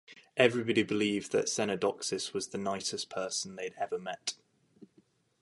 [0.35, 4.33] Everybody believed that Cenodoxus was the nicest person they'd ever met.